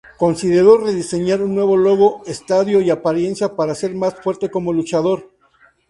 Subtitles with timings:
[0.17, 5.29] Consideró rediseñar un nuevo logo, estadio y apariencia para ser más fuerte como luchador.